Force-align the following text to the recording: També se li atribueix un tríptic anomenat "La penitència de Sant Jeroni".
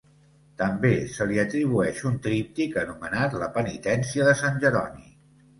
També 0.61 0.93
se 1.17 1.27
li 1.31 1.37
atribueix 1.43 2.01
un 2.11 2.17
tríptic 2.29 2.79
anomenat 2.85 3.39
"La 3.45 3.51
penitència 3.59 4.29
de 4.31 4.37
Sant 4.41 4.63
Jeroni". 4.65 5.07